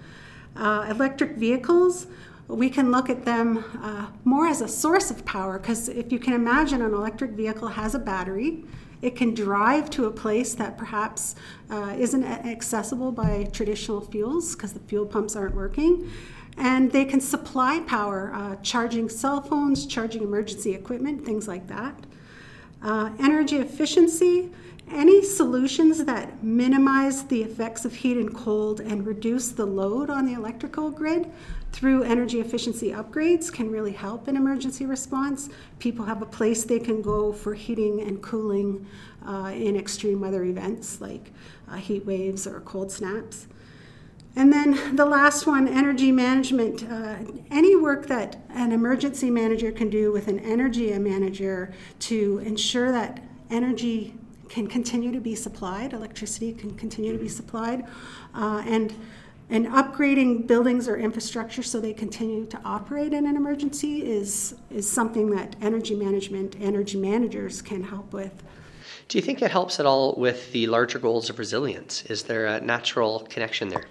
[0.55, 2.07] Uh, electric vehicles,
[2.47, 6.19] we can look at them uh, more as a source of power because if you
[6.19, 8.63] can imagine an electric vehicle has a battery
[9.01, 11.35] it can drive to a place that perhaps
[11.69, 16.09] uh, isn't accessible by traditional fuels because the fuel pumps aren't working.
[16.57, 22.05] And they can supply power, uh, charging cell phones, charging emergency equipment, things like that.
[22.81, 24.51] uh, energy efficiency,
[24.91, 30.25] any solutions that minimize the effects of heat and cold and reduce the load on
[30.25, 31.29] the electrical grid
[31.77, 35.47] through energy efficiency upgrades can really help in emergency response.
[35.77, 38.83] People have a place they can go for heating and cooling
[39.27, 41.31] uh, in extreme weather events like
[41.69, 43.45] uh, heat waves or cold snaps.
[44.35, 46.83] And then the last one, energy management.
[46.83, 47.17] Uh,
[47.51, 53.21] any work that an emergency manager can do with an energy manager to ensure that
[53.51, 54.15] energy
[54.49, 57.85] can continue to be supplied, electricity can continue to be supplied,
[58.33, 58.95] uh, and
[59.49, 64.89] and upgrading buildings or infrastructure so they continue to operate in an emergency is is
[64.89, 68.43] something that energy management energy managers can help with.
[69.07, 72.03] Do you think it helps at all with the larger goals of resilience?
[72.05, 73.85] Is there a natural connection there?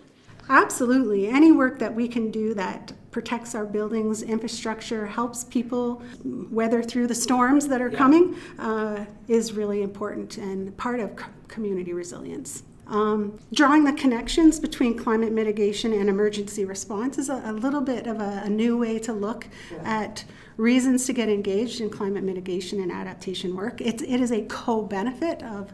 [0.49, 1.27] Absolutely.
[1.29, 6.03] Any work that we can do that protects our buildings, infrastructure, helps people
[6.51, 7.99] weather through the storms that are yeah.
[7.99, 12.63] coming uh, is really important and part of community resilience.
[12.89, 18.07] Um, drawing the connections between climate mitigation and emergency response is a, a little bit
[18.07, 19.49] of a, a, new way to look
[19.83, 20.25] at
[20.57, 23.81] reasons to get engaged in climate mitigation and adaptation work.
[23.81, 25.73] It, it is a co benefit of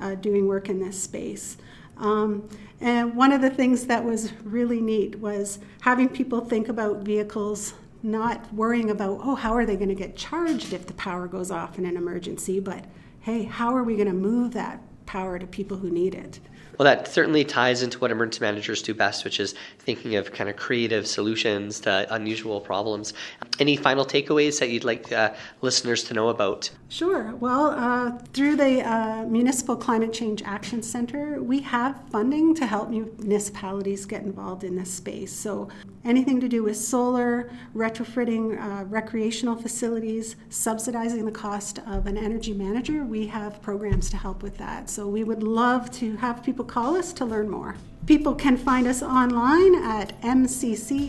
[0.00, 1.56] uh, doing work in this space.
[1.96, 2.48] Um,
[2.80, 7.74] and one of the things that was really neat was having people think about vehicles
[8.02, 11.50] not worrying about, oh, how are they going to get charged if the power goes
[11.50, 12.84] off in an emergency, but
[13.20, 16.40] hey, how are we going to move that power to people who need it?
[16.82, 20.50] Well, that certainly ties into what emergency managers do best, which is thinking of kind
[20.50, 23.14] of creative solutions to unusual problems.
[23.60, 26.70] Any final takeaways that you'd like uh, listeners to know about?
[26.88, 27.36] Sure.
[27.36, 32.90] Well, uh, through the uh, Municipal Climate Change Action Center, we have funding to help
[32.90, 35.32] municipalities get involved in this space.
[35.32, 35.68] So,
[36.04, 42.52] anything to do with solar, retrofitting uh, recreational facilities, subsidizing the cost of an energy
[42.52, 44.90] manager, we have programs to help with that.
[44.90, 47.74] So, we would love to have people call us to learn more.
[48.06, 51.02] People can find us online at mccac.ca.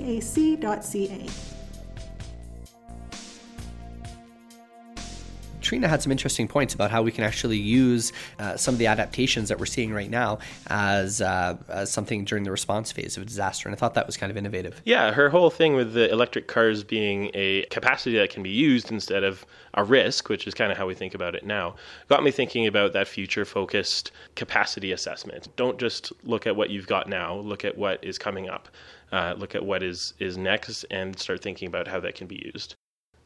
[5.74, 8.86] Trina had some interesting points about how we can actually use uh, some of the
[8.86, 13.24] adaptations that we're seeing right now as, uh, as something during the response phase of
[13.24, 13.68] a disaster.
[13.68, 14.84] And I thought that was kind of innovative.
[14.86, 18.92] Yeah, her whole thing with the electric cars being a capacity that can be used
[18.92, 21.74] instead of a risk, which is kind of how we think about it now,
[22.08, 25.48] got me thinking about that future focused capacity assessment.
[25.56, 28.70] Don't just look at what you've got now, look at what is coming up.
[29.12, 32.52] Uh, look at what is, is next and start thinking about how that can be
[32.54, 32.76] used.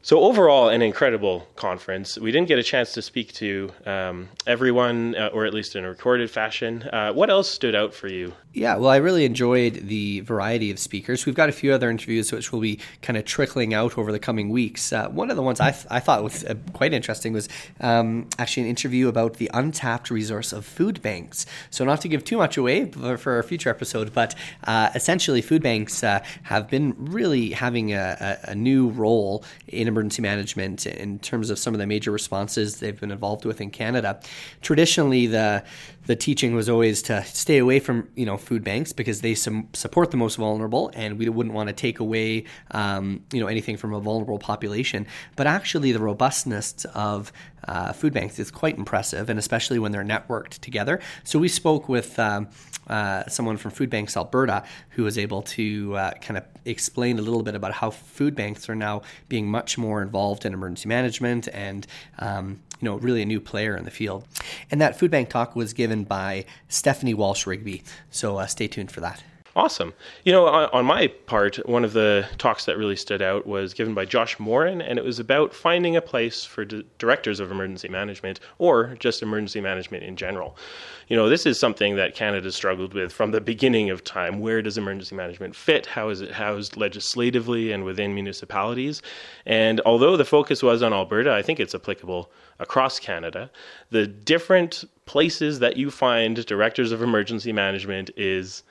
[0.00, 2.16] So overall, an incredible conference.
[2.16, 5.84] We didn't get a chance to speak to um, everyone, uh, or at least in
[5.84, 6.84] a recorded fashion.
[6.84, 8.32] Uh, what else stood out for you?
[8.54, 11.26] Yeah, well, I really enjoyed the variety of speakers.
[11.26, 14.18] We've got a few other interviews which will be kind of trickling out over the
[14.18, 14.92] coming weeks.
[14.92, 17.48] Uh, one of the ones I, th- I thought was uh, quite interesting was
[17.80, 21.44] um, actually an interview about the untapped resource of food banks.
[21.70, 24.34] So, not to give too much away for, a future episode, but
[24.64, 29.87] uh, essentially, food banks uh, have been really having a, a, a new role in
[29.88, 33.70] emergency management in terms of some of the major responses they've been involved with in
[33.70, 34.20] Canada.
[34.60, 35.64] Traditionally, the
[36.08, 40.10] the teaching was always to stay away from you know food banks because they support
[40.10, 43.92] the most vulnerable, and we wouldn't want to take away um, you know anything from
[43.92, 45.06] a vulnerable population.
[45.36, 47.30] But actually, the robustness of
[47.68, 50.98] uh, food banks is quite impressive, and especially when they're networked together.
[51.24, 52.48] So we spoke with um,
[52.88, 57.22] uh, someone from Food Banks Alberta who was able to uh, kind of explain a
[57.22, 61.48] little bit about how food banks are now being much more involved in emergency management
[61.52, 61.86] and
[62.18, 64.24] um, you know really a new player in the field.
[64.70, 67.82] And that food bank talk was given by Stephanie Walsh Rigby.
[68.10, 69.22] So uh, stay tuned for that.
[69.58, 69.92] Awesome.
[70.22, 73.74] You know, on, on, my part, one of the talks that really stood out was
[73.74, 77.50] given by Josh Morin, and it was about finding a place for d- directors of
[77.50, 80.56] emergency management or just emergency management in general.
[81.08, 84.38] You know, this is something that Canada struggled with from the beginning of time.
[84.38, 85.86] Where does emergency management fit?
[85.86, 89.02] How is it housed legislatively and within municipalities?
[89.44, 93.50] And although the focus was on Alberta, I think it's applicable across Canada.
[93.90, 98.62] The different places that you find directors of emergency management is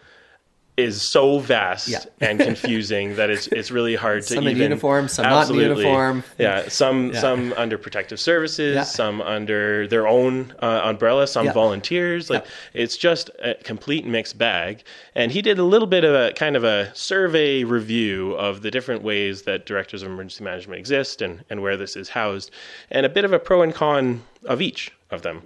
[0.78, 2.04] is so vast yeah.
[2.22, 5.72] and confusing that it's it's really hard to some even in uniform, some absolutely, not
[5.72, 6.24] in uniform.
[6.38, 7.20] Yeah, some yeah.
[7.20, 8.84] some under protective services, yeah.
[8.84, 12.30] some under their own uh, umbrella, some volunteers.
[12.30, 14.84] Like it's just a complete mixed bag.
[15.16, 18.70] And he did a little bit of a kind of a survey review of the
[18.70, 22.52] different ways that directors of emergency management exist and and where this is housed,
[22.92, 25.42] and a bit of a pro and con of each of them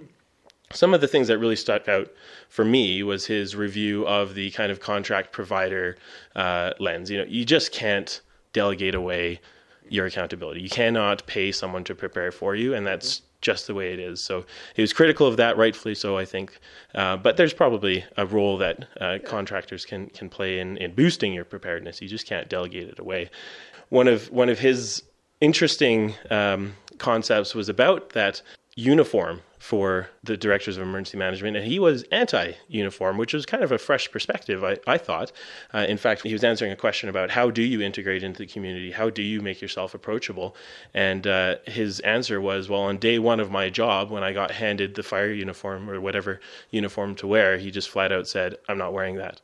[0.72, 2.10] some of the things that really stuck out
[2.48, 5.96] for me was his review of the kind of contract provider
[6.36, 7.10] uh, lens.
[7.10, 8.20] You know, you just can't
[8.52, 9.40] delegate away
[9.88, 10.60] your accountability.
[10.60, 14.22] You cannot pay someone to prepare for you, and that's just the way it is.
[14.22, 16.58] So he was critical of that, rightfully so, I think.
[16.94, 21.34] Uh, but there's probably a role that uh, contractors can can play in, in boosting
[21.34, 22.00] your preparedness.
[22.00, 23.30] You just can't delegate it away.
[23.90, 25.02] One of one of his
[25.40, 28.40] interesting um, concepts was about that
[28.76, 33.70] uniform for the directors of emergency management, and he was anti-uniform, which was kind of
[33.70, 35.30] a fresh perspective, I, I thought.
[35.72, 38.46] Uh, in fact, he was answering a question about how do you integrate into the
[38.46, 40.56] community, how do you make yourself approachable,
[40.94, 44.50] and uh, his answer was, well, on day one of my job, when I got
[44.50, 46.40] handed the fire uniform or whatever
[46.72, 49.40] uniform to wear, he just flat out said, "I'm not wearing that."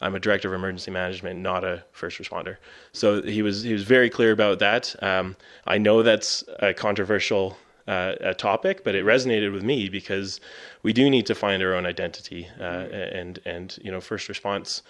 [0.00, 2.56] I'm a director of emergency management, not a first responder.
[2.92, 4.94] So he was he was very clear about that.
[5.02, 7.58] Um, I know that's a controversial
[7.88, 10.40] uh, a topic, but it resonated with me because
[10.82, 14.82] we do need to find our own identity, uh, and and you know, first response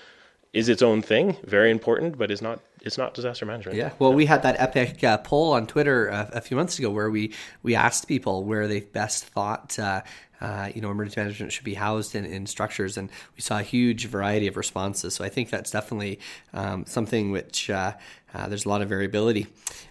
[0.53, 3.77] is its own thing, very important, but is not it's not disaster management.
[3.77, 3.91] Yeah.
[3.99, 7.11] Well, we had that epic uh, poll on Twitter uh, a few months ago where
[7.11, 9.79] we we asked people where they best thought.
[9.79, 10.03] Uh,
[10.41, 13.63] uh, you know, emergency management should be housed in, in structures, and we saw a
[13.63, 15.15] huge variety of responses.
[15.15, 16.21] So I think that's definitely
[16.55, 17.95] um, something which uh,
[18.35, 19.49] uh, there's a lot of variability.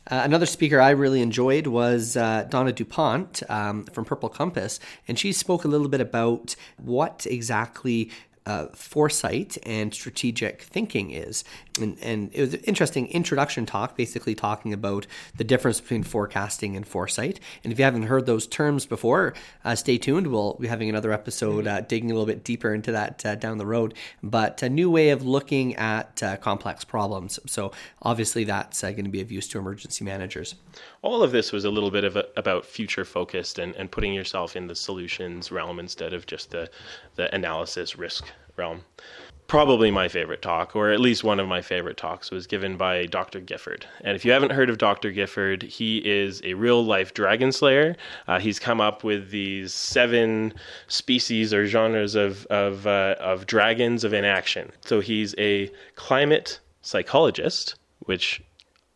[0.09, 5.19] Uh, another speaker I really enjoyed was uh, Donna DuPont um, from Purple Compass, and
[5.19, 8.11] she spoke a little bit about what exactly
[8.47, 11.43] uh, foresight and strategic thinking is.
[11.81, 16.77] And, and, it was an interesting introduction talk, basically talking about the difference between forecasting
[16.77, 17.41] and foresight.
[17.63, 19.33] And if you haven't heard those terms before,
[19.65, 20.27] uh, stay tuned.
[20.27, 23.57] We'll be having another episode uh, digging a little bit deeper into that uh, down
[23.57, 23.93] the road.
[24.23, 27.39] But a new way of looking at uh, complex problems.
[27.47, 30.55] So obviously, that's uh, going to be of use to emergency managers.
[31.01, 34.13] All of this was a little bit of a, about future focused and, and putting
[34.13, 36.69] yourself in the solutions realm instead of just the,
[37.15, 38.25] the analysis risk
[38.55, 38.81] realm.
[39.47, 43.05] Probably my favorite talk, or at least one of my favorite talks, was given by
[43.05, 43.39] Dr.
[43.39, 43.85] Gifford.
[44.01, 45.09] And if you haven't heard of Dr.
[45.11, 47.95] Gifford, he is a real life dragon slayer.
[48.27, 50.53] Uh, he's come up with these seven
[50.87, 54.69] species or genres of, of, uh, of dragons of inaction.
[54.81, 58.41] So he's a climate psychologist, which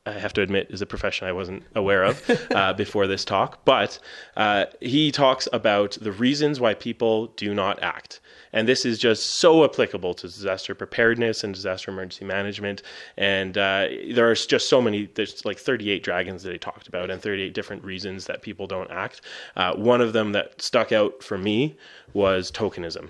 [0.06, 3.64] I have to admit, is a profession I wasn't aware of uh, before this talk.
[3.66, 4.00] But
[4.36, 8.20] uh, he talks about the reasons why people do not act.
[8.52, 12.82] And this is just so applicable to disaster preparedness and disaster emergency management.
[13.16, 17.12] And uh, there are just so many, there's like 38 dragons that he talked about
[17.12, 19.22] and 38 different reasons that people don't act.
[19.56, 21.78] Uh, one of them that stuck out for me
[22.14, 23.10] was tokenism.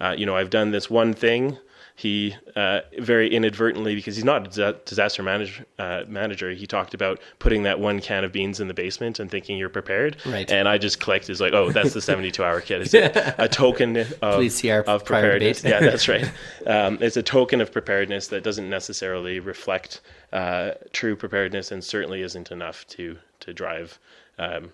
[0.00, 1.58] Uh, you know, I've done this one thing
[1.96, 7.20] he uh, very inadvertently, because he's not a disaster manage, uh, manager, he talked about
[7.38, 10.16] putting that one can of beans in the basement and thinking you're prepared.
[10.26, 10.50] Right.
[10.50, 12.80] And I just clicked, is like, oh, that's the 72 hour kit.
[12.82, 15.62] It's a, a token of, Please see our of preparedness.
[15.62, 16.28] yeah, that's right.
[16.66, 20.00] Um, it's a token of preparedness that doesn't necessarily reflect
[20.32, 24.00] uh, true preparedness and certainly isn't enough to, to drive
[24.38, 24.72] um,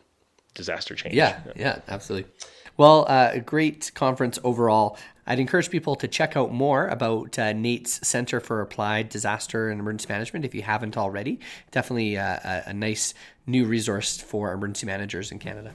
[0.55, 1.15] disaster change.
[1.15, 2.31] Yeah, yeah, absolutely.
[2.79, 4.97] Well, uh, a great conference overall.
[5.31, 9.79] I'd encourage people to check out more about uh, NAIT's Center for Applied Disaster and
[9.79, 11.39] Emergency Management if you haven't already.
[11.71, 13.15] Definitely uh, a, a, nice
[13.47, 15.73] new resource for emergency managers in Canada.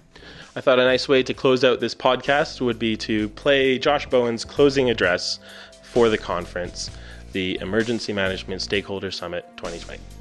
[0.58, 4.06] I thought a nice way to close out this podcast would be to play Josh
[4.08, 5.40] Bowen's closing address
[5.84, 6.90] for the conference,
[7.32, 10.15] the Emergency Management Stakeholder Summit 2020.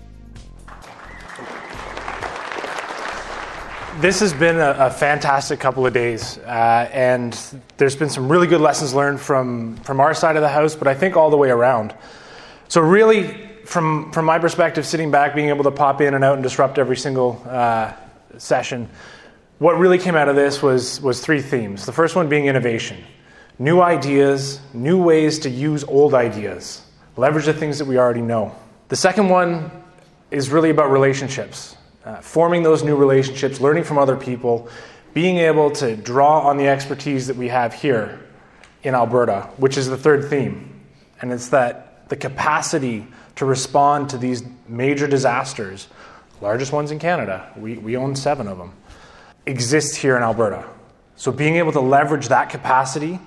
[4.01, 7.33] This has been a, a, fantastic couple of days, uh, and
[7.77, 10.89] there's been some really good lessons learned from from our side of the house, but
[10.89, 11.95] I think all the way around.
[12.69, 13.29] So really,
[13.65, 16.79] from from my perspective, sitting back, being able to pop in and out and disrupt
[16.79, 17.93] every single uh,
[18.39, 18.89] session,
[19.59, 21.87] what really came out of this was was three themes.
[21.87, 23.03] The first one being innovation,
[23.59, 26.83] new ideas, new ways to use old ideas,
[27.17, 28.55] leverage the things that we already know.
[28.89, 29.71] The second one
[30.31, 34.69] is really about relationships uh, forming those new relationships, learning from other people,
[35.15, 38.21] being able to draw on the expertise that we have here
[38.83, 40.81] in Alberta, which is the third theme.
[41.21, 45.89] And it's that the capacity to respond to these major disasters,
[46.41, 48.73] largest ones in Canada, we, we own seven of them,
[49.47, 50.65] exists here in Alberta.
[51.17, 53.21] So being able to leverage that capacity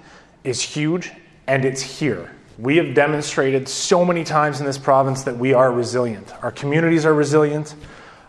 [0.44, 1.12] is huge,
[1.48, 2.32] and it's here.
[2.58, 6.34] We have demonstrated so many times in this province that we are resilient.
[6.44, 7.76] Our communities are resilient.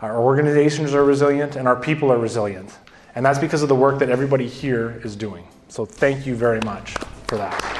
[0.00, 2.78] Our organizations are resilient and our people are resilient.
[3.14, 5.46] And that's because of the work that everybody here is doing.
[5.68, 6.94] So thank you very much
[7.26, 7.77] for that.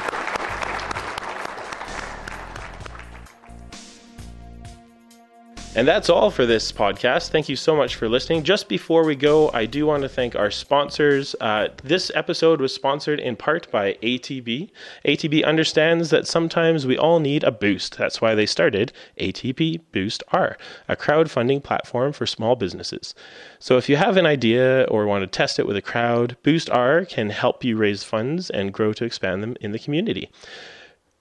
[5.75, 7.29] And that's all for this podcast.
[7.29, 8.43] Thank you so much for listening.
[8.43, 11.35] Just before we go, I do want to thank our sponsors.
[11.39, 14.71] Uh, this episode was sponsored in part by ATB.
[15.05, 17.99] ATB understands that sometimes we all need a boost.
[17.99, 20.57] That's why they started ATB Boost R,
[20.87, 23.13] a crowdfunding platform for small businesses.
[23.59, 26.71] So if you have an idea or want to test it with a crowd, Boost
[26.71, 30.31] R can help you raise funds and grow to expand them in the community.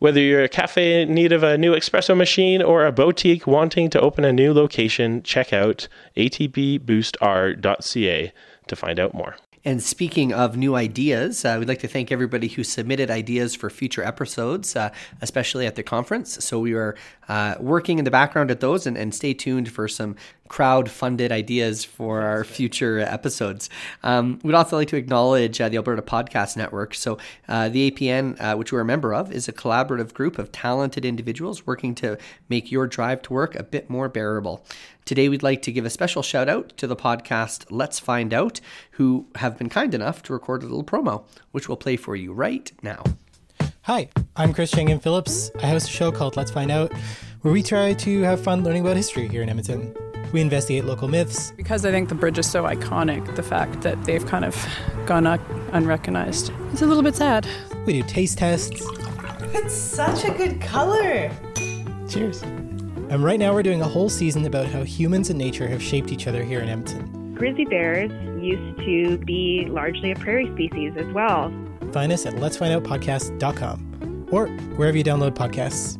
[0.00, 3.90] Whether you're a cafe in need of a new espresso machine or a boutique wanting
[3.90, 6.82] to open a new location, check out atbboostr.ca
[8.68, 9.34] to find out more.
[9.64, 13.68] And speaking of new ideas, uh, we'd like to thank everybody who submitted ideas for
[13.70, 14.90] future episodes, uh,
[15.20, 16.44] especially at the conference.
[16.44, 16.96] So we are
[17.28, 20.14] uh, working in the background at those, and, and stay tuned for some
[20.48, 23.68] crowd-funded ideas for our future episodes.
[24.02, 26.94] Um, we'd also like to acknowledge uh, the Alberta Podcast Network.
[26.94, 27.18] So
[27.48, 31.04] uh, the APN, uh, which we're a member of, is a collaborative group of talented
[31.04, 32.18] individuals working to
[32.48, 34.64] make your drive to work a bit more bearable.
[35.04, 38.60] Today, we'd like to give a special shout out to the podcast Let's Find Out,
[38.92, 42.34] who have been kind enough to record a little promo, which we'll play for you
[42.34, 43.02] right now.
[43.82, 45.50] Hi, I'm Chris Chang-Yen Phillips.
[45.62, 46.92] I host a show called Let's Find Out,
[47.40, 49.94] where we try to have fun learning about history here in Edmonton.
[50.32, 51.52] We investigate local myths.
[51.56, 54.56] Because I think the bridge is so iconic, the fact that they've kind of
[55.06, 55.40] gone un-
[55.72, 56.52] unrecognized.
[56.72, 57.46] It's a little bit sad.
[57.86, 58.82] We do taste tests.
[59.54, 61.30] It's such a good color.
[62.08, 62.42] Cheers.
[62.42, 66.12] And right now we're doing a whole season about how humans and nature have shaped
[66.12, 67.34] each other here in Edmonton.
[67.34, 68.10] Grizzly bears
[68.42, 71.50] used to be largely a prairie species as well.
[71.92, 75.97] Find us at letsfindoutpodcast.com or wherever you download podcasts.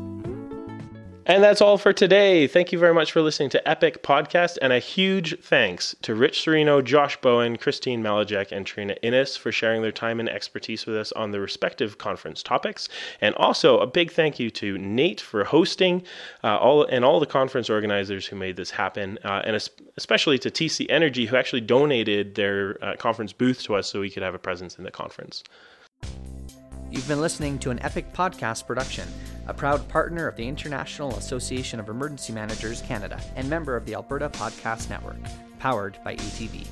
[1.29, 2.47] And that's all for today.
[2.47, 6.43] Thank you very much for listening to Epic Podcast, and a huge thanks to Rich
[6.43, 10.97] Serino, Josh Bowen, Christine Malajek, and Trina Innes for sharing their time and expertise with
[10.97, 12.89] us on the respective conference topics.
[13.21, 16.03] And also a big thank you to NAIT for hosting,
[16.43, 19.55] uh, all and all the conference organizers who made this happen, uh, and
[19.99, 24.09] especially to TC Energy who actually donated their uh, conference booth to us so we
[24.09, 25.45] could have a presence in the conference.
[26.91, 29.07] You've been listening to an Epic Podcast production,
[29.47, 33.95] a proud partner of the International Association of Emergency Managers Canada and member of the
[33.95, 35.19] Alberta Podcast Network,
[35.59, 36.67] powered by ATB.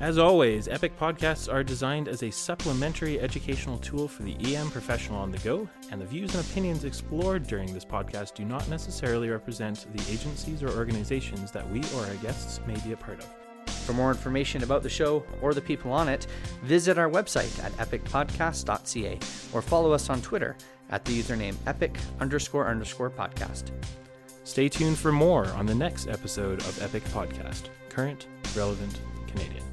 [0.00, 5.20] As always, Epic Podcasts are designed as a supplementary educational tool for the EM professional
[5.20, 9.28] on the go, and the views and opinions explored during this podcast do not necessarily
[9.28, 13.39] represent the agencies or organizations that we or our guests may be a part of.
[13.90, 16.28] For more information about the show or the people on it,
[16.62, 19.18] visit our website at epicpodcast.ca
[19.52, 20.56] or follow us on Twitter
[20.90, 23.72] at the username epic underscore underscore podcast.
[24.44, 29.69] Stay tuned for more on the next episode of Epic Podcast Current, Relevant, Canadian.